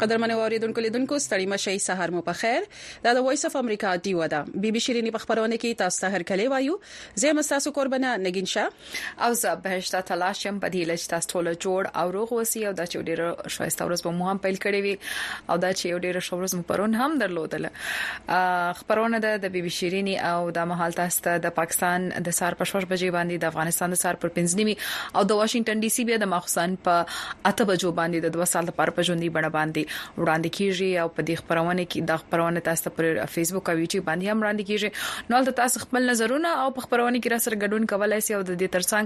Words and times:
قدرمن 0.00 0.30
اوریدونکو 0.34 0.80
لیدونکو 0.82 1.16
ستړي 1.22 1.46
مشي 1.52 1.72
سهار 1.86 2.12
مو 2.16 2.20
په 2.28 2.36
خیر 2.42 2.66
دا 3.06 3.12
د 3.16 3.24
وایس 3.24 3.42
اف 3.48 3.56
امریکا 3.60 3.88
دی 4.04 4.12
ودا 4.18 4.38
بیبي 4.64 4.80
شيرينی 4.84 5.10
په 5.16 5.24
خبرونه 5.24 5.56
کې 5.56 5.78
تاسو 5.82 6.00
ته 6.04 6.12
هر 6.14 6.22
کلی 6.30 6.46
وایو 6.52 6.76
زه 7.24 7.32
مستاسو 7.38 7.72
قربانه 7.78 8.12
نګین 8.22 8.48
شاه 8.52 9.26
او 9.26 9.36
زه 9.40 9.52
بهشته 9.66 10.00
تلاشم 10.10 10.60
په 10.62 10.70
دې 10.74 10.90
لچ 10.90 11.04
تاسو 11.14 11.30
ټول 11.42 11.50
جوړ 11.64 11.92
او 12.04 12.14
روغ 12.16 12.32
وسی 12.36 12.62
او 12.70 12.72
دا 12.78 12.86
چې 12.90 13.10
ډیره 13.10 13.52
شويسته 13.56 13.90
ورځ 13.90 14.06
به 14.06 14.14
مو 14.22 14.30
هم 14.30 14.40
پیل 14.46 14.58
کړی 14.66 14.80
وي 14.86 14.94
او 14.94 15.58
دا 15.66 15.72
چې 15.74 16.00
ډیره 16.06 16.24
شو 16.30 16.36
ورځ 16.40 16.56
مو 16.62 16.68
پرون 16.72 16.96
هم 17.00 17.18
درلودله 17.24 18.42
خبرونه 18.80 19.22
ده 19.26 19.42
د 19.44 19.54
بیبي 19.58 19.74
شيرينی 19.80 20.16
او 20.30 20.40
د 20.60 20.68
مهال 20.72 20.98
تاسو 21.02 21.22
ته 21.28 21.44
د 21.48 21.54
پاکستان 21.60 22.08
د 22.30 22.38
سار 22.40 22.58
په 22.62 22.70
شوش 22.72 22.88
بجې 22.94 23.12
باندې 23.18 23.44
د 23.44 23.52
افغانستان 23.54 23.98
د 23.98 24.02
سار 24.06 24.20
پر 24.24 24.34
پنځنیمي 24.40 24.78
او 24.80 25.28
د 25.34 25.40
واشنگټن 25.42 25.86
ډي 25.86 25.94
سي 26.00 26.08
بیا 26.12 26.20
د 26.26 26.32
ماخصن 26.36 26.80
په 26.90 27.46
اته 27.52 27.70
بجو 27.74 27.94
باندې 28.02 28.28
د 28.28 28.36
2 28.42 28.52
سال 28.56 28.68
لپاره 28.72 28.98
په 29.00 29.08
ژوندۍ 29.12 29.32
بڼه 29.38 29.54
باندې 29.60 29.88
وړاندې 30.20 30.54
کیږي 30.58 30.90
او 31.02 31.08
په 31.16 31.20
دې 31.28 31.34
خبرونه 31.42 31.82
کې 31.90 32.00
د 32.10 32.22
خبرونه 32.22 32.60
تاسو 32.70 32.88
پر 32.96 33.06
فیسبوک 33.36 33.66
او 33.72 33.76
یوټیوب 33.82 34.04
باندې 34.10 34.24
هم 34.34 34.38
وړاندې 34.40 34.64
کیږي 34.70 34.88
نو 35.30 35.54
تاسو 35.62 35.76
خپل 35.84 36.02
نظرونه 36.12 36.50
او 36.64 36.68
په 36.78 36.84
خبرونه 36.86 37.16
کې 37.22 37.30
را 37.34 37.38
سره 37.46 37.60
ګډون 37.62 37.84
کولای 37.94 38.20
شئ 38.28 38.32
او 38.38 38.42
د 38.44 38.52
دې 38.60 38.68
ترڅنګ 38.76 39.04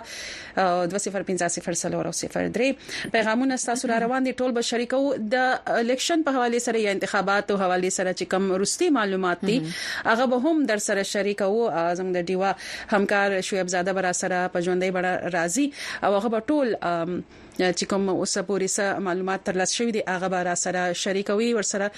2055003 0.94 2.66
پیغامونه 3.16 3.52
تاسو 3.70 3.84
را 3.90 3.96
روان 4.06 4.22
دي 4.28 4.32
ټول 4.42 4.50
به 4.58 4.62
شریکو 4.70 4.98
د 5.34 5.36
الیکشن 5.76 6.18
په 6.28 6.32
حواله 6.38 6.58
سره 6.68 6.78
یا 6.84 6.90
انتخاباتو 6.96 7.54
حواله 7.62 7.90
سره 7.98 8.10
چې 8.12 8.24
کوم 8.34 8.44
رستي 8.64 8.88
معلومات 8.98 9.38
دي 9.50 9.56
هغه 9.72 10.24
به 10.34 10.38
هم 10.48 10.56
در 10.72 10.80
سره 10.88 11.02
شریکو 11.12 11.50
اعظم 11.82 12.08
د 12.18 12.20
دیوا 12.32 12.50
همکار 12.94 13.28
شعیب 13.50 13.68
زاده 13.74 13.92
به 14.02 14.06
را 14.08 14.12
سره 14.22 14.38
په 14.54 14.58
ژوندۍ 14.66 14.90
بڼه 14.96 15.12
راځي 15.36 15.66
او 16.04 16.10
هغه 16.16 16.28
به 16.32 16.40
ټول 16.48 16.66
چې 17.62 17.87
کوم 17.93 18.09
اوس 18.10 18.37
پورې 18.38 18.72
سه 18.75 18.98
معلومات 19.06 19.44
ترلاسه 19.48 19.75
شوي 19.81 19.93
دي 19.97 20.03
هغه 20.09 20.28
به 20.34 20.43
را 20.48 20.54
سره 20.62 20.93
شریکوي 21.03 21.54
ورسره 21.56 21.91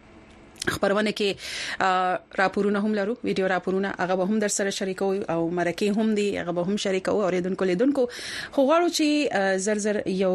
خبرونه 0.71 1.11
کې 1.11 2.35
راپورونه 2.41 2.81
هم 2.85 2.93
لرو 2.99 3.13
ویډیو 3.29 3.47
راپورونه 3.51 3.89
هغه 3.99 4.15
به 4.19 4.27
هم 4.31 4.39
در 4.43 4.47
سره 4.57 4.69
شریکو 4.77 5.09
او 5.35 5.49
مرکه 5.51 5.91
هم 5.97 6.15
دي 6.15 6.27
هغه 6.37 6.51
به 6.51 6.63
هم 6.71 6.75
شریکو 6.83 7.11
او 7.23 7.29
ریدونکو 7.35 7.65
لیدونکو 7.71 8.05
خو 8.51 8.65
غواړو 8.69 8.93
چې 8.97 9.59
زر 9.65 9.77
زر 9.87 9.99
یو 10.05 10.31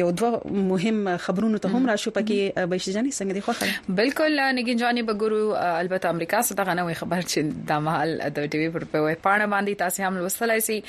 یو 0.00 0.10
دوه 0.10 0.40
مهم 0.50 1.16
خبرونه 1.26 1.58
ته 1.66 1.76
هم 1.76 1.86
راشو 1.90 2.10
پکې 2.10 2.60
به 2.60 2.78
شي 2.78 2.92
ځانې 2.92 3.14
څنګه 3.18 3.34
دي 3.38 3.44
خوخه 3.50 3.66
بالکل 4.00 4.38
نګین 4.56 4.82
جانې 4.82 5.02
بګورو 5.08 5.54
البته 5.56 6.08
امریکا 6.14 6.42
څخه 6.42 6.52
دا 6.64 6.74
نوې 6.74 6.94
خبر 7.04 7.20
چې 7.20 7.38
د 7.72 7.86
مهال 7.90 8.18
د 8.30 8.50
ټي 8.56 8.64
وي 8.64 8.70
پر 8.78 8.84
په 8.96 9.16
پاڼه 9.22 9.46
باندې 9.54 9.74
تاسو 9.78 10.02
هم 10.08 10.18
لوستلای 10.18 10.60
شئ 10.60 10.80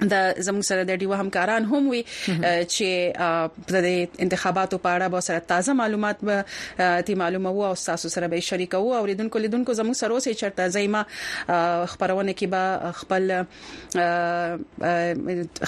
د 0.00 0.14
زموږ 0.46 0.62
سره 0.70 0.84
د 0.90 0.96
ډیو 1.04 1.12
همکاران 1.22 1.64
هم 1.72 1.82
وي 1.94 2.02
چې 2.08 2.88
د 3.86 3.88
انتخاباتو 4.26 4.78
په 4.86 4.90
اړه 4.96 5.08
به 5.14 5.20
سره 5.28 5.40
تازه 5.52 5.70
معلومات 5.80 6.18
به 6.30 6.36
تی 7.08 7.14
معلومه 7.22 7.50
وو 7.58 7.64
او 7.70 7.74
تاسو 7.86 8.08
سره 8.14 8.26
به 8.34 8.40
شریکو 8.50 8.84
او 9.00 9.04
لیدونکو 9.10 9.36
لیدونکو 9.46 9.70
زموږ 9.80 9.92
سره 10.02 10.10
اوسې 10.14 10.30
چرته 10.42 10.62
زېما 10.76 11.00
خبرونه 11.94 12.32
کې 12.38 12.44
به 12.54 12.62
خپل 13.02 13.22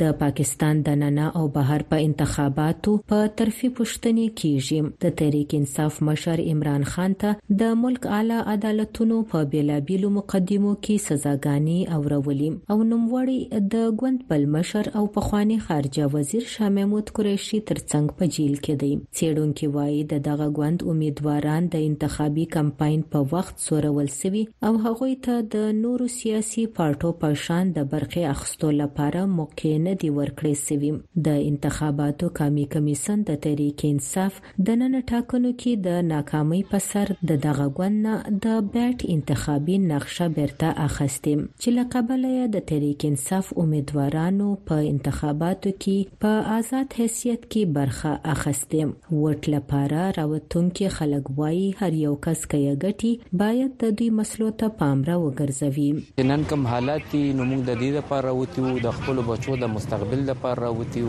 د 0.00 0.12
پاکستان 0.20 0.78
د 0.84 0.92
نننه 0.98 1.24
او 1.38 1.48
بهر 1.54 1.82
په 1.88 1.96
انتخاباتو 2.04 2.92
په 3.12 3.16
طرفي 3.38 3.68
پښتنې 3.80 4.28
کیږي 4.42 4.78
د 5.04 5.10
تحریک 5.18 5.54
انصاف 5.58 5.98
مشر 6.08 6.42
عمران 6.52 6.86
خان 6.92 7.16
ته 7.24 7.58
د 7.62 7.74
ملک 7.80 8.06
اعلی 8.18 8.38
عدالتونو 8.52 9.18
په 9.32 9.48
بیلابیلو 9.54 10.10
مقدمو 10.14 10.72
کې 10.74 11.04
سزاګانی 11.06 11.92
او 11.96 12.00
رولیم 12.12 12.54
او 12.74 12.76
نوموړی 12.92 13.66
د 13.74 13.90
ګوند 14.04 14.22
بل 14.30 14.46
مشر 14.54 14.88
او 15.02 15.02
پخوانی 15.18 15.58
خارجه 15.66 16.08
وزیر 16.16 16.48
شاه 16.54 16.72
محمود 16.78 17.12
قریشي 17.20 17.62
ترڅنګ 17.72 18.16
په 18.22 18.30
جیل 18.38 18.56
کې 18.56 18.82
دی 18.84 18.90
چېډونکو 19.02 19.76
وایي 19.76 20.00
د 20.14 20.24
دغه 20.30 20.48
ګوند 20.60 20.86
امیدواران 20.94 21.68
د 21.76 21.86
انتخابي 21.90 22.48
کمپاین 22.56 23.04
په 23.16 23.32
وخت 23.36 23.62
سورول 23.68 24.10
سوي 24.16 24.46
او 24.70 24.72
هغوی 24.88 25.14
ته 25.28 25.44
د 25.58 25.70
نورو 25.84 26.10
سیاسي 26.18 26.66
پارټو 26.82 27.22
په 27.24 27.44
شان 27.46 27.76
د 27.80 27.88
برخې 27.94 28.28
اخستلو 28.34 28.74
لپاره 28.82 29.28
موقع 29.38 29.76
نه 29.84 29.94
دی 30.02 30.08
ورکړې 30.14 30.60
سوي 30.66 30.90
د 31.28 31.44
انتخاباتو 31.50 32.26
کمی 32.38 32.64
کمیسن 32.74 33.22
د 33.30 33.38
تحریک 33.46 33.84
انصاف 33.88 34.38
د 34.68 34.78
نن 34.82 34.96
ټاکنو 35.10 35.52
کې 35.62 35.82
د 35.86 36.02
ناکامۍ 36.10 36.62
په 36.72 36.80
سر 36.86 37.12
د 37.32 37.40
دغه 37.46 37.66
غوننه 37.78 38.16
د 38.46 38.60
بیټ 38.74 39.04
انتخابي 39.16 39.78
نقشه 39.86 40.28
برته 40.38 40.70
اخستیم 40.86 41.42
چې 41.46 41.76
لقبل 41.78 42.26
د 42.56 42.64
تحریک 42.72 43.06
انصاف 43.10 43.52
امیدوارانو 43.64 44.50
په 44.70 44.88
انتخاباتو 44.92 45.74
کې 45.84 46.22
په 46.26 46.58
آزاد 46.58 46.98
حیثیت 47.00 47.48
کې 47.48 47.76
برخه 47.78 48.14
اخستیم 48.36 48.94
وټ 49.08 49.52
لپاره 49.56 50.06
راوتونکو 50.20 50.92
خلک 50.98 51.32
وایي 51.40 51.66
هر 51.82 51.98
یو 52.02 52.14
کس 52.28 52.44
کې 52.46 52.78
غټي 52.86 53.36
باید 53.44 53.76
د 53.84 53.96
دوی 54.02 54.10
مسلو 54.20 54.50
ته 54.62 54.76
پام 54.82 55.04
را 55.12 55.18
وګرځوي 55.26 56.28
نن 56.32 56.48
کوم 56.50 56.68
حالات 56.74 57.18
نو 57.18 57.50
موږ 57.52 57.68
د 57.70 57.82
دې 57.84 58.00
لپاره 58.00 58.36
وتیو 58.42 58.76
د 58.88 58.96
خپل 59.00 59.22
بچو 59.30 59.58
د 59.64 59.70
مستقبل 59.72 60.16
لپاره 60.26 60.60
راوتی 60.64 61.02
و 61.02 61.08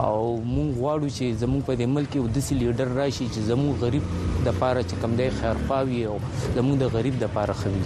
او 0.00 0.18
مونږ 0.44 0.70
غواړو 0.80 1.08
چې 1.16 1.36
زموږ 1.42 1.62
په 1.70 1.74
دې 1.80 1.86
ملک 1.96 2.16
یو 2.16 2.26
داسې 2.36 2.58
لیډر 2.62 2.92
راشي 3.00 3.26
چې 3.34 3.46
زموږ 3.50 3.74
غریب 3.84 4.04
د 4.48 4.56
پاره 4.60 4.82
چې 4.90 4.94
کم 5.04 5.16
دی 5.22 5.28
خیرخواوي 5.40 6.04
او 6.10 6.16
زموږ 6.56 6.76
د 6.82 6.94
غریب 6.98 7.18
د 7.24 7.34
پاره 7.38 7.54
خوي 7.62 7.80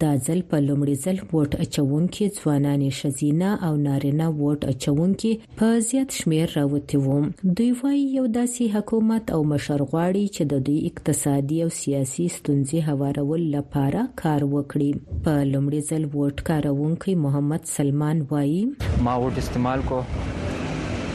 دا 0.00 0.10
ځل 0.24 0.40
په 0.50 0.58
لومړي 0.64 0.96
ځل 1.04 1.16
ووټ 1.30 1.54
اچونکو 1.62 2.26
ځوانانې 2.34 2.90
شزینه 2.98 3.48
او 3.68 3.70
نارینه 3.86 4.26
ووټ 4.40 4.60
اچونکو 4.72 5.30
په 5.60 5.80
زیات 5.86 6.14
شمیر 6.18 6.52
راوتی 6.58 7.00
وو 7.06 7.16
دوی 7.42 7.70
وايي 7.80 8.04
یو 8.18 8.26
داسې 8.36 8.76
حکومت 8.76 9.32
او 9.36 9.40
مشر 9.54 9.82
غواړي 9.82 10.36
چې 10.36 10.50
د 10.52 10.62
دوی 10.68 10.78
اقتصادي 10.90 11.58
او 11.66 11.70
سیاسي 11.80 12.26
ستونزې 12.34 12.90
هوارول 12.90 13.46
لپاره 13.56 14.04
کار 14.22 14.46
وکړي 14.50 15.24
په 15.24 15.48
لومړي 15.54 15.88
ځل 15.88 16.06
ووټ 16.12 16.46
کارونکو 16.52 17.18
محمد 17.26 17.66
سلمان 17.74 18.22
وايي 18.34 18.62
ما 19.08 19.16
ووټ 19.24 19.44
استعمال 19.44 19.84
کو 19.90 20.02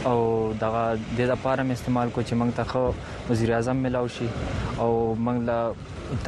او 0.08 0.18
دغه 0.60 0.82
د 0.98 1.06
دې 1.18 1.26
لپاره 1.32 1.60
مې 1.68 1.74
استعمال 1.78 2.12
کو 2.16 2.24
چې 2.28 2.38
موږ 2.40 2.50
ته 2.58 2.64
خو 2.70 2.82
وزیر 3.30 3.52
اعظم 3.56 3.82
ملاو 3.86 4.06
شي 4.16 4.28
او 4.82 4.88
موږ 5.24 5.38
لا 5.48 5.58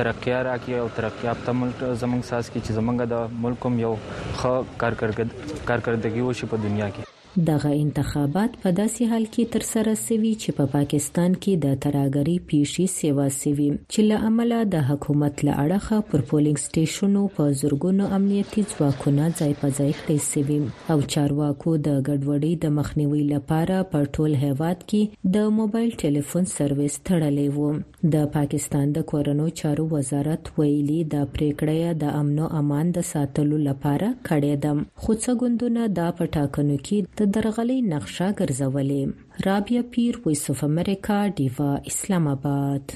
ترقیا 0.00 0.40
راکې 0.48 0.74
او 0.84 0.88
ترقیا 1.00 1.36
په 1.44 1.56
ملک 1.60 1.84
زمنګ 2.02 2.22
ساس 2.30 2.44
کې 2.52 2.60
چې 2.66 2.78
زمنګ 2.78 3.06
د 3.14 3.44
ملکم 3.46 3.78
یو 3.84 3.92
خو 4.40 4.54
کارکړدګي 4.84 6.26
وشي 6.30 6.50
په 6.54 6.64
دنیا 6.66 6.90
کې 6.96 7.07
دغه 7.46 7.70
انتخابات 7.80 8.54
په 8.62 8.70
داسې 8.78 9.06
حال 9.10 9.24
کې 9.34 9.44
تر 9.56 9.64
سره 9.72 9.92
سوي 10.06 10.30
چې 10.44 10.52
په 10.60 10.64
پا 10.70 10.76
پاکستان 10.78 11.34
کې 11.42 11.52
د 11.64 11.74
تراګری 11.84 12.32
پیشي 12.52 12.86
سیوا 12.94 13.26
سوي 13.36 13.66
چې 13.92 14.06
له 14.08 14.18
عمله 14.30 14.56
د 14.74 14.80
حکومت 14.88 15.42
له 15.48 15.56
اړخه 15.64 15.98
پر 16.12 16.24
پولینګ 16.30 16.62
سټیشنو 16.62 17.22
په 17.36 17.52
زورګونو 17.60 18.08
امنیتي 18.16 18.64
ځواکونه 18.72 19.28
ځای 19.40 19.54
په 19.62 19.70
ځای 19.78 19.94
کړی 19.98 20.24
سوي 20.30 20.56
او 20.94 20.96
چارواکو 21.14 21.76
د 21.88 22.02
ګډوډۍ 22.08 22.52
د 22.64 22.72
مخنیوي 22.80 23.22
لپاره 23.34 23.78
په 23.94 24.10
ټول 24.18 24.34
هیواد 24.44 24.82
کې 24.82 25.32
د 25.38 25.48
موبایل 25.60 25.94
ټلیفون 26.04 26.50
سرویس 26.54 26.98
تړلې 27.00 27.62
و 27.68 28.16
د 28.16 28.26
پاکستان 28.38 28.96
د 28.98 29.06
کورونو 29.14 29.48
چارو 29.62 29.86
وزارت 29.94 30.52
ویلي 30.58 30.98
د 31.14 31.24
پریکړې 31.38 32.02
د 32.02 32.18
امنو 32.24 32.50
امان 32.64 32.92
د 32.98 33.08
ساتلو 33.14 33.62
لپاره 33.70 34.12
کړې 34.28 34.68
ده 34.68 34.76
خو 35.04 35.18
څه 35.22 35.40
ګوندونه 35.44 35.88
دا 36.02 36.10
پټاکنو 36.20 36.82
کې 36.84 37.26
د 37.27 37.27
درغلې 37.34 37.82
نقشه 37.92 38.26
ګرځولې 38.40 39.46
رابیا 39.46 39.80
پیر 39.94 40.18
وایس 40.26 40.50
اف 40.52 40.60
امریکا 40.66 41.16
دیوا 41.40 41.70
اسلام 41.90 42.28
آباد 42.28 42.94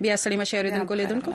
بیا 0.00 0.16
سلیم 0.24 0.44
شهریدونکو 0.44 0.94
لیدونکو 1.02 1.32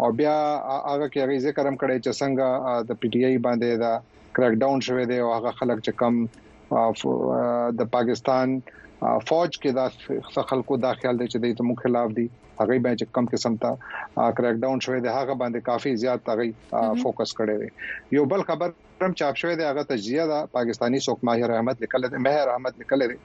او 0.03 0.09
بیا 0.19 0.35
هغه 0.93 1.07
کې 1.13 1.21
هغه 1.25 1.35
ذکر 1.49 1.65
هم 1.71 1.77
کړی 1.83 1.97
چې 2.05 2.11
څنګه 2.21 2.47
د 2.89 2.91
پی 3.01 3.09
ټ 3.13 3.15
آی 3.29 3.37
باندې 3.47 3.71
دا 3.85 3.93
کریک 4.37 4.55
ډاون 4.63 4.79
شوه 4.87 5.05
دی 5.11 5.19
او 5.25 5.29
هغه 5.39 5.51
خلک 5.59 5.79
چې 5.87 5.93
کم 6.01 6.15
د 7.83 7.91
پاکستان 7.97 8.47
فوج 9.29 9.53
کې 9.63 9.71
دا 9.79 9.87
خلکو 10.51 10.75
دا 10.87 10.93
خیال 11.03 11.17
دی 11.21 11.27
چې 11.33 11.39
دوی 11.45 11.53
ته 11.61 11.69
مخ 11.69 11.79
خلاف 11.85 12.09
دي 12.19 12.27
هغه 12.61 12.75
به 12.85 12.91
چې 12.99 13.05
کم 13.19 13.25
قسم 13.37 13.55
ته 13.67 13.71
کریک 14.37 14.57
ډاون 14.65 14.79
شوه 14.89 14.99
دی 15.07 15.11
هغه 15.21 15.35
باندې 15.45 15.61
کافي 15.71 15.93
زیات 16.03 16.21
هغه 16.33 16.47
فوکس 17.05 17.31
کړی 17.39 17.57
دی 17.63 17.69
یو 18.19 18.25
بل 18.35 18.43
خبر 18.53 18.69
هم 19.07 19.13
چاپ 19.23 19.35
شوه 19.45 19.55
دی 19.61 19.65
هغه 19.71 19.83
تجزیه 19.95 20.25
دا 20.35 20.41
پاکستانی 20.61 21.01
څوک 21.07 21.19
ماهر 21.31 21.51
احمد 21.57 21.77
لیکل 21.87 22.03
دی 22.13 22.19
ماهر 22.27 22.49
احمد 22.59 22.75
لیکل 22.85 23.01
دی 23.15 23.21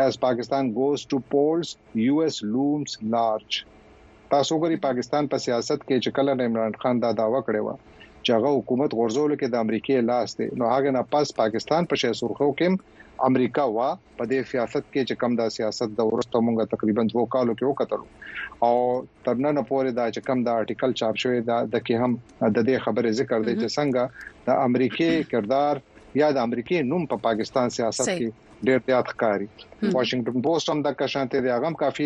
as 0.00 0.14
Pakistan 0.22 0.66
goes 0.76 1.02
to 1.10 1.18
polls, 1.34 1.68
US 2.06 2.42
looms 2.54 2.98
large. 3.14 3.54
تاسو 4.34 4.56
ګوري 4.62 4.76
پاکستان 4.86 5.28
په 5.34 5.42
سیاست 5.46 5.78
کې 5.82 6.02
چې 6.04 6.14
کله 6.18 6.50
عمران 6.50 6.76
خان 6.84 7.02
دا 7.04 7.10
داوا 7.22 7.40
کړی 7.48 7.64
و 7.64 7.94
چې 7.94 8.36
هغه 8.36 8.50
حکومت 8.58 8.94
غرزول 9.00 9.32
کې 9.40 9.50
د 9.54 9.64
امریکای 9.66 10.02
لاس 10.10 10.36
دی 10.38 10.46
نو 10.62 10.70
هغه 10.74 10.94
نه 10.98 11.02
پاس 11.14 11.34
پاکستان 11.40 11.88
په 11.90 12.00
شې 12.00 12.18
سرخو 12.22 12.48
کې 12.60 12.94
امریکا 13.28 13.66
وا 13.74 13.86
په 14.16 14.24
دې 14.30 14.40
سیاست 14.52 14.82
کې 14.86 15.02
چې 15.08 15.20
کم 15.20 15.36
دا 15.40 15.46
سیاست 15.56 15.92
د 16.00 16.08
ورسته 16.10 16.42
مونږه 16.46 16.72
تقریبا 16.72 17.04
دوه 17.12 17.28
کالو 17.34 17.54
کې 17.60 17.70
وکړو 17.70 18.66
او 18.68 18.74
ترنن 19.28 19.60
پورې 19.70 19.98
دا 20.00 20.06
چې 20.14 20.28
کم 20.30 20.42
دا 20.48 20.56
آرټیکل 20.62 20.96
چاپ 21.02 21.22
شوی 21.24 21.44
دا 21.52 21.60
د 21.76 21.84
کې 21.86 22.02
هم 22.04 22.50
د 22.56 22.58
دې 22.58 22.86
خبره 22.88 23.14
ذکر 23.20 23.46
دی 23.48 23.54
چې 23.60 23.76
څنګه 23.76 24.50
د 24.50 24.66
امریکای 24.70 25.22
کردار 25.34 25.84
یا 26.24 26.28
د 26.40 26.46
امریکای 26.50 26.82
نوم 26.90 27.08
په 27.14 27.22
پا 27.22 27.30
پاکستان 27.30 27.74
سیاست 27.78 28.10
کې 28.16 28.45
ډېر 28.66 28.78
زیات 28.88 29.06
ښکاری 29.12 29.46
واشنگټن 29.94 30.40
پوسټ 30.44 30.68
هم 30.72 30.78
د 30.84 30.88
کشانته 31.00 31.40
دی 31.46 31.50
هغه 31.56 31.70
کافي 31.82 32.04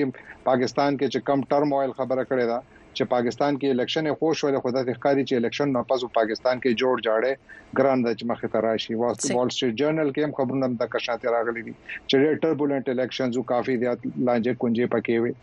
پاکستان 0.49 0.97
کې 0.97 1.12
چې 1.12 1.25
کم 1.28 1.45
ټرم 1.52 1.71
اوایل 1.75 1.92
خبره 1.99 2.25
کړې 2.30 2.47
ده 2.52 2.59
چې 2.97 3.11
پاکستان 3.14 3.52
کې 3.59 3.73
الیکشن 3.75 4.07
خوش 4.23 4.42
ولې 4.45 4.64
خدای 4.64 4.83
ته 4.88 4.97
ښکاری 4.99 5.23
چې 5.28 5.35
الیکشن 5.40 5.69
نه 5.76 5.83
پزو 5.92 6.09
پاکستان 6.19 6.61
کې 6.64 6.80
جوړ 6.83 6.95
جاړې 7.09 7.78
ګران 7.78 7.99
د 8.07 8.19
چ 8.19 8.30
مخه 8.33 8.52
تراشي 8.54 8.99
وال 9.02 9.14
سټریټ 9.25 9.73
جرنل 9.83 10.11
کې 10.12 10.26
هم 10.26 10.35
خبرونه 10.38 10.71
د 10.83 10.90
کشانته 10.97 11.35
راغلي 11.37 11.62
دي 11.69 11.75
چې 11.75 12.14
ډېر 12.25 12.42
ټربولنت 12.45 12.92
الیکشنز 12.95 13.40
او 13.40 13.47
کافي 13.54 13.78
زیات 13.85 14.11
لانجه 14.30 14.57
کونجه 14.64 14.90
پکې 14.97 15.19
وي 15.23 15.35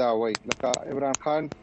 دا 0.00 0.10
وای 0.22 0.42
لکه 0.50 0.72
عمران 0.92 1.20
خان 1.22 1.42
د 1.52 1.54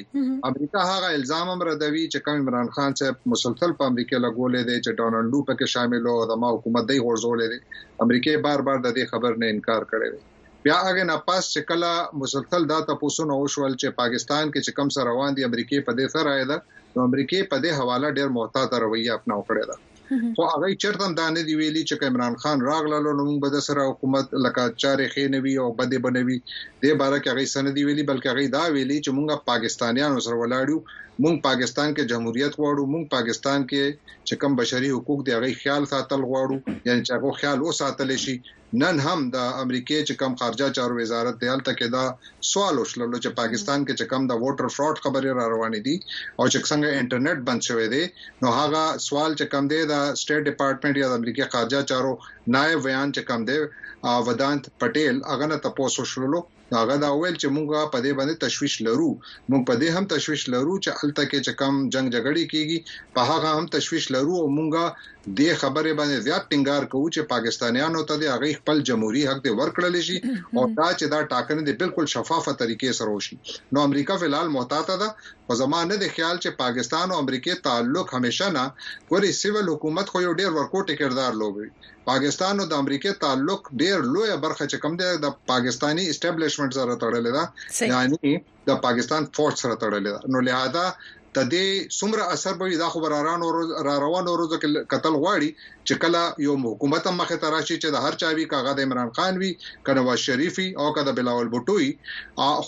امریکا 0.51 0.81
هغه 0.91 1.09
الزام 1.21 1.47
هم 1.55 1.61
ردوي 1.71 2.05
چې 2.05 2.19
کوم 2.29 2.39
عمران 2.45 2.69
خان 2.79 2.91
چې 3.01 3.07
مسلسل 3.35 3.71
په 3.81 3.85
امریکا 3.93 4.17
لګولې 4.23 4.63
دي 4.71 4.79
چې 4.87 4.91
ډونالډ 5.03 5.27
لو 5.37 5.41
پکې 5.51 5.73
شامل 5.77 6.03
او 6.15 6.21
د 6.31 6.33
ما 6.45 6.49
حکومت 6.57 6.85
دی 6.93 6.99
ورزولې 7.01 7.47
دي 7.53 7.59
امریکا 8.07 8.31
بار 8.49 8.61
بار 8.71 8.79
د 8.87 8.89
دې 8.89 9.05
خبر 9.15 9.33
نه 9.43 9.47
انکار 9.57 9.85
کړی 9.93 10.11
دی 10.15 10.23
بیا 10.69 10.77
هغه 10.85 11.03
نه 11.09 11.15
پاس 11.27 11.45
چې 11.57 11.63
کله 11.73 11.91
مسلسل 12.25 12.63
دا 12.75 12.79
تاسو 12.93 13.23
نو 13.33 13.41
شول 13.57 13.73
چې 13.75 13.99
پاکستان 14.03 14.45
کې 14.49 14.61
چې 14.67 14.73
کم 14.81 14.89
سره 14.99 15.09
روان 15.13 15.31
دي 15.39 15.49
امریکای 15.51 15.81
په 15.91 15.97
دې 16.01 16.07
سره 16.19 16.31
اېدا 16.39 16.57
نو 16.97 17.01
امریکای 17.11 17.43
په 17.53 17.57
دې 17.67 17.73
حواله 17.83 18.09
ډېر 18.19 18.29
محتاط 18.41 18.71
رویه 18.85 19.13
اپناو 19.21 19.45
کړی 19.51 19.65
دی 19.69 19.77
خو 20.37 20.43
هغه 20.55 20.67
چرته 20.83 21.07
دا 21.19 21.27
نه 21.37 21.43
دی 21.47 21.55
ویلي 21.61 21.83
چې 21.89 21.95
عمران 22.11 22.35
خان 22.43 22.59
راغلل 22.71 23.05
نو 23.17 23.23
موږ 23.29 23.39
به 23.45 23.49
سره 23.69 23.83
حکومت 23.91 24.27
لکه 24.45 24.63
چارې 24.83 25.07
خینوي 25.15 25.55
او 25.65 25.71
بده 25.81 25.99
بنوي 26.05 26.37
د 26.83 26.85
باره 27.01 27.19
کې 27.23 27.31
هغه 27.33 27.45
سند 27.55 27.69
دی 27.79 27.83
ویلي 27.89 28.05
بلکې 28.11 28.29
هغه 28.33 28.43
دا 28.57 28.63
ویلي 28.77 28.99
چې 29.05 29.11
موږ 29.17 29.29
پاکستانیانو 29.53 30.25
سره 30.27 30.37
ولاړو 30.43 30.79
مونږ 31.25 31.37
پاکستان 31.49 31.89
کې 31.97 32.09
جمهوریت 32.13 32.53
غواړو 32.61 32.83
مونږ 32.95 33.05
پاکستان 33.17 33.61
کې 33.71 33.85
چې 34.27 34.35
کم 34.45 34.53
بشري 34.61 34.91
حقوق 34.97 35.21
دی 35.29 35.33
هغه 35.37 35.49
خیال 35.65 35.83
ساتل 35.95 36.21
غواړو 36.31 36.57
یعنی 36.91 37.01
چې 37.07 37.13
هغه 37.19 37.31
خیال 37.43 37.59
وساتل 37.69 38.11
شي 38.27 38.37
نن 38.81 38.99
هم 39.07 39.21
د 39.31 39.37
امریکای 39.65 39.99
چې 40.09 40.15
کم 40.21 40.33
خارجه 40.41 40.71
چارو 40.79 40.97
وزارت 40.99 41.39
دی 41.43 41.49
الته 41.53 41.73
کې 41.79 41.87
دا 41.95 42.07
سوال 42.53 42.75
وشلل 42.81 43.09
چې 43.23 43.31
پاکستان 43.41 43.85
کې 43.87 43.95
چې 44.01 44.05
کم 44.13 44.23
د 44.31 44.41
ووټر 44.43 44.67
فراډ 44.77 44.97
خبرې 45.05 45.31
را 45.39 45.47
روانې 45.55 45.81
دي 45.87 45.97
او 46.41 46.45
چې 46.53 46.59
څنګه 46.69 46.99
انټرنیټ 47.01 47.39
بند 47.49 47.63
شوی 47.69 47.87
دی 47.95 48.05
نو 48.43 48.49
هغه 48.61 48.83
سوال 49.07 49.31
چې 49.39 49.47
کم 49.55 49.65
دی 49.73 49.81
د 49.93 49.95
سټیټ 50.23 50.43
ډپارټمنټ 50.51 50.97
یا 51.05 51.09
د 51.13 51.23
امریکای 51.23 51.47
خارجه 51.53 51.81
چارو 51.95 52.13
نایب 52.57 52.81
بیان 52.91 53.09
چې 53.17 53.23
کم 53.31 53.41
دی 53.53 53.59
ودانت 54.29 54.63
پټیل 54.83 55.17
هغه 55.33 55.47
نه 55.53 55.59
تاسو 55.81 56.03
شللو 56.13 56.41
هغه 56.79 56.95
دا 57.05 57.09
ویل 57.15 57.37
چې 57.43 57.49
مونږه 57.57 57.91
په 57.93 57.99
دې 58.05 58.13
باندې 58.19 58.37
تشويش 58.45 58.75
لرو 58.87 59.11
مونږ 59.51 59.63
په 59.71 59.75
دې 59.81 59.89
هم 59.97 60.05
تشويش 60.15 60.43
لرو 60.55 60.75
چې 60.85 60.93
الته 61.05 61.23
کې 61.31 61.39
چې 61.47 61.53
کم 61.61 61.73
جنگ 61.97 62.09
جګړې 62.15 62.43
کیږي 62.53 62.79
په 63.19 63.29
هغه 63.31 63.49
هم 63.59 63.65
تشويش 63.75 64.07
لرو 64.15 64.35
او 64.43 64.49
مونږه 64.57 64.87
دې 65.39 65.51
خبره 65.61 65.91
باندې 65.99 66.23
زیات 66.27 66.45
ټینګار 66.51 66.85
کوي 66.93 67.07
چې 67.15 67.29
پاکستانیانو 67.33 68.01
ته 68.11 68.15
د 68.23 68.29
هغه 68.35 68.59
خپل 68.61 68.77
جمهوریت 68.91 69.29
حق 69.31 69.41
دې 69.45 69.53
ورکړل 69.61 69.95
شي 70.09 70.19
او 70.57 70.65
دا 70.79 70.89
چې 70.99 71.07
دا 71.15 71.21
ټاکنې 71.33 71.63
دې 71.65 71.75
بالکل 71.81 72.07
شفافه 72.15 72.53
طریقې 72.61 72.91
سره 72.99 73.11
وشي 73.17 73.37
نو 73.77 73.87
امریکا 73.89 74.15
فلال 74.25 74.49
محتاط 74.57 74.87
ده 75.03 75.09
په 75.49 75.53
زمانه 75.63 75.95
د 76.05 76.15
خیال 76.15 76.37
چې 76.45 76.51
پاکستان 76.63 77.07
او 77.15 77.19
امریکای 77.25 77.55
تعلق 77.69 78.07
همیشه 78.19 78.49
نه 78.59 78.65
ګوري 79.11 79.31
سیول 79.43 79.67
حکومت 79.75 80.07
خو 80.15 80.19
یو 80.27 80.33
ډیر 80.45 80.51
ورکوټی 80.61 80.95
کردار 81.03 81.33
لوبي 81.43 81.69
پاکستان 82.13 82.55
او 82.63 82.67
د 82.75 82.85
امریکای 82.85 83.13
تعلق 83.27 83.61
ډیر 83.85 83.97
لوی 84.15 84.31
برخه 84.47 84.65
چې 84.71 84.77
کم 84.87 84.93
ده 85.03 85.21
د 85.27 85.37
پاکستانی 85.55 86.05
اسټابلیشمنت 86.13 86.73
سره 86.81 86.99
تړلې 87.03 87.33
ده 87.37 87.93
یعنی 87.93 88.41
د 88.73 88.83
پاکستان 88.89 89.31
فورس 89.39 89.63
سره 89.65 89.75
تړلې 89.85 90.17
ده 90.17 90.35
نو 90.35 90.47
لہذا 90.51 90.87
تدې 91.37 91.69
څومره 91.99 92.23
اثر 92.35 92.53
به 92.61 92.67
دا 92.83 92.89
خبراران 92.95 93.41
او 93.45 93.51
را 93.87 93.95
روان 94.05 94.27
ورځ 94.35 94.51
قتل 94.93 95.15
غواړي 95.23 95.51
چې 95.87 95.95
کله 96.03 96.21
یو 96.47 96.55
حکومت 96.73 97.05
مخه 97.21 97.37
تراشي 97.45 97.77
چې 97.83 97.89
د 97.95 98.05
هر 98.05 98.15
چا 98.21 98.29
وی 98.37 98.45
کاغه 98.53 98.73
د 98.75 98.81
عمران 98.87 99.11
خان 99.17 99.35
وی 99.43 99.51
کنه 99.87 100.03
شریفي 100.27 100.69
او 100.81 100.87
کده 100.97 101.13
بلاول 101.19 101.49
بټوي 101.55 101.91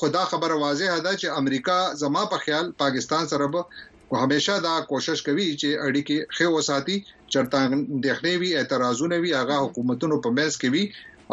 خدا 0.00 0.22
خبر 0.30 0.50
واضح 0.64 0.90
ده 1.06 1.12
چې 1.20 1.28
امریکا 1.40 1.78
زما 2.02 2.22
په 2.32 2.36
خیال 2.44 2.66
پاکستان 2.82 3.24
سره 3.32 3.46
به 3.54 3.60
خو 4.08 4.14
همیشه 4.24 4.52
دا 4.68 4.74
کوشش 4.90 5.18
کوي 5.28 5.48
چې 5.60 5.68
اړیکې 5.86 6.18
خې 6.36 6.46
وساتي 6.56 6.96
چرته 7.32 7.56
دښنه 8.06 8.32
وی 8.42 8.50
اعتراضونه 8.60 9.16
وی 9.22 9.30
هغه 9.40 9.56
حکومتونو 9.64 10.14
په 10.24 10.28
مېز 10.36 10.52
کې 10.60 10.68
وی 10.74 10.84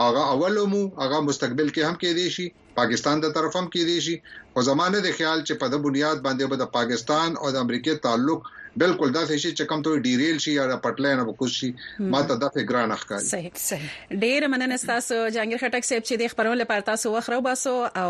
هغه 0.03 0.21
اولمو 0.33 0.83
هغه 1.03 1.17
مستقبل 1.29 1.67
کې 1.75 1.81
هم 1.87 1.95
کې 2.01 2.11
دي 2.19 2.27
شي 2.35 2.47
پاکستان 2.79 3.17
د 3.21 3.27
طرف 3.35 3.53
هم 3.59 3.65
کې 3.73 3.81
دي 3.89 3.99
شي 4.05 4.15
خو 4.53 4.59
زمانه 4.69 4.99
د 5.03 5.09
خیال 5.17 5.39
چې 5.47 5.53
په 5.61 5.65
د 5.73 5.75
بنیاد 5.85 6.17
باندې 6.25 6.43
به 6.49 6.55
د 6.59 6.65
پاکستان 6.77 7.29
او 7.41 7.47
د 7.53 7.57
امریکای 7.65 7.95
تعلق 8.05 8.39
بالکل 8.77 9.11
دا 9.11 9.23
شي 9.27 9.41
چې 9.55 9.67
کم 9.71 9.83
ته 9.87 9.99
ډیریل 10.05 10.39
شي 10.45 10.53
یا 10.55 10.63
پټلې 10.71 11.19
نه 11.19 11.35
کوشش 11.41 11.59
شي 11.59 11.67
ماته 12.13 12.35
دا 12.39 12.49
څه 12.55 12.65
ګران 12.71 12.93
ښکاري 13.03 13.27
صحیح 13.27 13.61
صحیح 13.65 14.17
ډیر 14.23 14.47
مننه 14.53 14.79
تاسو 14.89 15.19
جانګیر 15.37 15.61
خټک 15.61 15.87
صاحب 15.91 16.07
چې 16.07 16.21
د 16.23 16.33
خبرونو 16.33 16.59
لپاره 16.63 16.87
تاسو 16.91 17.13
وخرو 17.15 17.39
باسو 17.47 17.73
او 18.01 18.09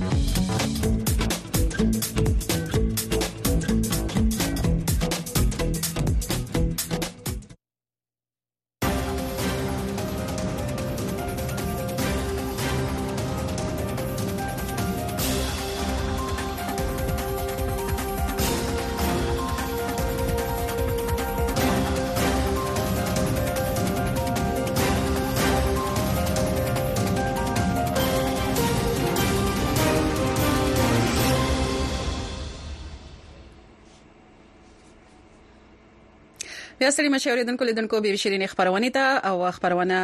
بیا 36.80 36.90
سړي 36.96 37.10
مشوریدونکو 37.14 37.64
لیدونکو 37.68 37.98
به 38.04 38.16
شیرینې 38.22 38.52
خبرونه 38.52 38.90
ته 38.98 39.16
او 39.30 39.48
خبرونه 39.56 39.96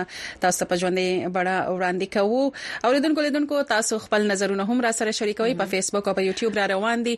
تاسو 0.46 0.66
په 0.72 0.78
ژوندې 0.80 1.32
بڑا 1.36 1.54
وړاندې 1.76 2.08
کوو 2.16 2.88
او 2.88 2.90
لیدونکو 2.96 3.24
لیدونکو 3.26 3.62
تاسو 3.70 4.00
خپل 4.06 4.26
نظرونه 4.32 4.66
هم 4.72 4.82
را 4.86 4.92
سره 4.98 5.14
شریکوي 5.20 5.54
په 5.62 5.70
فیسبوک 5.74 6.10
او 6.12 6.14
په 6.18 6.26
یوټیوب 6.26 6.60
را 6.60 6.66
روان 6.72 7.06
دي 7.06 7.14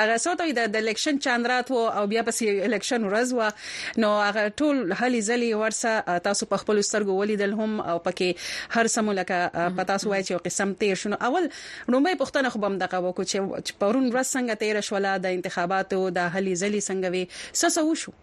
هغه 0.00 0.16
سوتوي 0.24 0.56
د 0.58 0.78
الیکشن 0.80 1.20
چاندرات 1.28 1.70
او 1.76 2.04
بیا 2.14 2.24
پسې 2.30 2.66
الیکشن 2.70 3.06
ورځ 3.10 3.38
و 3.38 4.02
نو 4.06 4.10
هغه 4.22 4.54
ټول 4.62 4.82
هلي 5.04 5.22
ځلي 5.28 5.52
ورسه 5.62 6.18
تاسو 6.26 6.50
په 6.54 6.64
خپل 6.64 6.82
سترګو 6.90 7.20
ولیدل 7.22 7.56
هم 7.62 7.78
او 7.94 7.96
پکې 8.10 8.76
هر 8.78 8.92
سمو 8.98 9.16
لکه 9.22 9.70
پتا 9.80 9.98
سو 10.06 10.12
وای 10.14 10.22
چې 10.26 10.30
یو 10.38 10.42
قسم 10.50 10.74
تیر 10.84 11.00
شنو 11.06 11.22
اول 11.30 11.48
نومې 11.52 12.20
پښتنه 12.26 12.56
خو 12.56 12.64
بم 12.68 12.80
دغه 12.84 13.04
وکړو 13.08 13.32
چې 13.32 13.80
پرون 13.84 14.12
ورځ 14.12 14.36
څنګه 14.36 14.62
تیر 14.66 14.80
شولا 14.92 15.14
د 15.28 15.38
انتخاباتو 15.40 16.02
د 16.20 16.30
هلي 16.38 16.56
ځلي 16.60 16.82
څنګه 16.92 17.18
وي 17.18 17.26
سسو 17.64 17.90
شو 18.04 18.18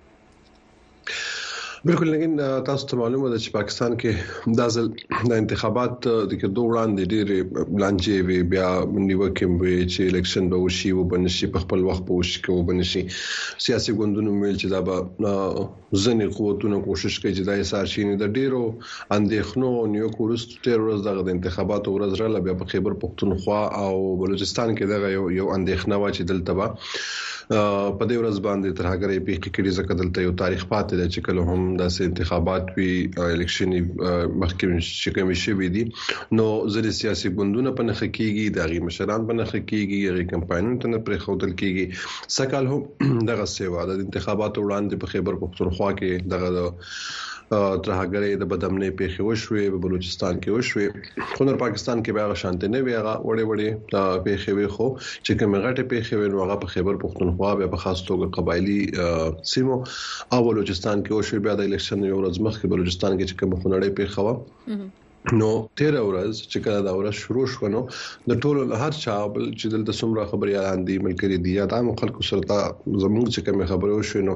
بالکل 1.85 2.07
لګین 2.13 2.33
تاسو 2.65 2.85
ته 2.89 2.95
معلومه 2.97 3.29
ده 3.29 3.37
چې 3.43 3.49
پاکستان 3.53 3.93
کې 4.01 4.11
د 4.57 4.61
ځل 4.73 4.87
د 5.29 5.39
انتخابات 5.43 5.93
د 6.29 6.31
کډو 6.41 6.61
وړاندې 6.65 7.03
ډېرې 7.13 7.39
بلانجې 7.75 8.17
وی 8.27 8.39
بیا 8.51 8.67
نیوکه 9.07 9.47
وی 9.61 9.77
چې 9.93 10.09
الیکشن 10.11 10.45
به 10.51 10.57
وشي 10.65 10.89
او 10.95 11.03
بنشي 11.13 11.47
په 11.55 11.59
خپل 11.63 11.79
وخت 11.87 12.03
به 12.09 12.13
وشي 12.19 12.39
او 12.57 12.59
بنشي 12.69 13.01
سیاسي 13.65 13.91
ګوندونو 14.01 14.29
ویل 14.41 14.57
چې 14.61 14.67
دا 14.73 14.79
به 14.87 14.95
ځنې 16.03 16.25
قوتونو 16.37 16.77
کوشش 16.89 17.13
کوي 17.21 17.33
چې 17.37 17.43
دا 17.49 17.53
یې 17.59 17.65
سارشي 17.73 18.01
نه 18.11 18.15
د 18.21 18.25
ډیرو 18.39 18.61
اندېښنو 19.17 19.69
نیو 19.95 20.07
کورست 20.19 20.49
تیر 20.67 20.79
ورځ 20.83 20.99
دغه 21.09 21.21
انتخاباتو 21.35 21.89
ورځ 21.97 22.11
را 22.23 22.27
لبه 22.37 22.53
په 22.61 22.65
خیبر 22.75 22.93
پختونخوا 23.05 23.59
او 23.83 24.15
بلوچستان 24.23 24.69
کې 24.77 24.85
دغه 24.95 25.07
یو 25.17 25.25
یو 25.39 25.47
اندېښنه 25.55 25.95
وا 26.01 26.09
چې 26.15 26.21
دلته 26.35 26.51
به 26.57 26.67
په 27.53 28.03
دې 28.09 28.15
ورځ 28.21 28.37
باندې 28.47 28.75
تر 28.79 28.85
هغه 28.91 29.05
ری 29.11 29.17
پیښې 29.27 29.49
کړي 29.55 29.71
ځکه 29.79 29.91
دلته 30.01 30.17
یو 30.25 30.33
تاریخ 30.41 30.61
پاتې 30.73 30.93
دی 30.99 31.07
چې 31.15 31.21
کله 31.27 31.39
هم 31.49 31.61
داسې 31.81 32.07
انتخابات 32.09 32.65
وی 32.75 32.91
الیکشن 33.33 33.71
مخکې 34.41 34.65
شکمې 35.01 35.35
شوې 35.45 35.67
دي 35.75 35.83
نو 36.39 36.45
زری 36.75 36.91
سیاسي 37.01 37.29
ګوندونه 37.37 37.73
په 37.79 37.87
نخ 37.89 37.99
کېږي 38.17 38.45
دغه 38.59 38.79
مشران 38.87 39.27
په 39.31 39.37
نخ 39.39 39.51
کېږي 39.71 39.99
دغه 40.11 40.29
کمپاینونه 40.35 40.77
ته 40.87 41.03
پرې 41.09 41.25
خودل 41.25 41.51
کېږي 41.63 42.31
سکهال 42.37 42.71
هم 42.71 42.81
دغه 43.31 43.49
سیوا 43.57 43.85
د 43.91 44.05
انتخاباتو 44.05 44.63
وړاندې 44.65 45.03
په 45.03 45.13
خیبر 45.15 45.41
پختونخوا 45.43 45.91
کې 45.99 46.31
دغه 46.35 46.71
ترهګری 47.85 48.31
د 48.41 48.43
بدمنې 48.51 48.89
پیښې 48.99 49.21
وشوي 49.25 49.63
په 49.73 49.79
بلوچستان 49.85 50.33
کې 50.43 50.49
وشوي 50.55 50.87
خو 51.35 51.41
نور 51.47 51.57
پاکستان 51.65 51.97
کې 52.03 52.11
به 52.15 52.21
شانته 52.43 52.65
نه 52.73 52.79
وي 52.85 52.93
هغه 52.99 53.13
وړې 53.27 53.43
وړې 53.49 53.69
پیښې 54.27 54.51
وي 54.57 54.67
خو 54.75 54.87
چې 55.25 55.31
کوم 55.39 55.51
غټه 55.63 55.83
پیښې 55.93 56.13
وي 56.19 56.27
نو 56.33 56.37
هغه 56.43 56.55
په 56.63 56.67
خیبر 56.73 56.93
پښتونخوا 57.03 57.51
به 57.59 57.65
په 57.73 57.77
خاص 57.83 57.99
توګه 58.09 58.25
قبایلی 58.37 58.79
سیمو 59.53 59.75
او 60.33 60.39
بلوچستان 60.49 60.97
کې 61.05 61.11
وشوي 61.13 61.39
بیا 61.45 61.53
د 61.57 61.61
الیکشن 61.67 61.99
یو 62.11 62.17
ورځ 62.21 62.35
مخکې 62.47 62.65
بلوچستان 62.73 63.11
کې 63.17 63.23
چې 63.29 63.35
کوم 63.39 63.51
خنړې 63.61 63.89
پیښه 63.99 64.19
و 64.23 64.27
نو 65.29 65.49
تیر 65.79 65.95
ورځ 65.97 66.29
چې 66.37 66.59
کله 66.65 66.81
دا 66.85 66.93
ورځ 66.99 67.17
شروع 67.25 67.41
شو 67.55 67.67
نو 67.73 67.81
د 68.31 68.37
ټولو 68.45 68.65
هر 68.83 68.95
چا 69.01 69.15
بل 69.33 69.45
چې 69.47 69.73
دلته 69.73 69.93
څومره 69.99 70.23
خبري 70.31 70.55
اندي 70.61 70.93
ملګری 71.07 71.35
دي 71.47 71.51
یا 71.57 71.65
د 71.73 71.89
خلکو 72.01 72.23
سره 72.29 72.55
زموږ 72.55 73.35
چې 73.35 73.43
کوم 73.49 73.61
خبره 73.73 73.97
وشو 73.99 74.21
نو 74.29 74.33